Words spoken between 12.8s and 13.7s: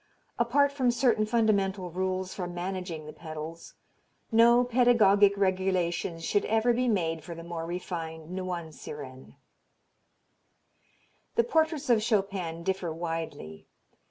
widely.